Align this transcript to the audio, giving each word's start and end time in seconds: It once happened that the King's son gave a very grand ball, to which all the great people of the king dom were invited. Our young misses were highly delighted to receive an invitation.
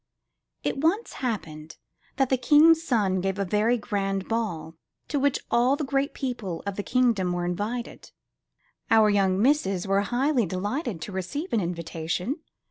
It 0.63 0.79
once 0.81 1.13
happened 1.21 1.77
that 2.15 2.29
the 2.31 2.35
King's 2.37 2.81
son 2.81 3.21
gave 3.21 3.37
a 3.37 3.45
very 3.45 3.77
grand 3.77 4.27
ball, 4.27 4.75
to 5.09 5.19
which 5.19 5.37
all 5.51 5.75
the 5.75 5.83
great 5.85 6.15
people 6.15 6.63
of 6.65 6.75
the 6.75 6.81
king 6.81 7.13
dom 7.13 7.33
were 7.33 7.45
invited. 7.45 8.09
Our 8.89 9.11
young 9.11 9.39
misses 9.39 9.85
were 9.85 10.01
highly 10.01 10.47
delighted 10.47 11.01
to 11.01 11.11
receive 11.11 11.53
an 11.53 11.61
invitation. 11.61 12.37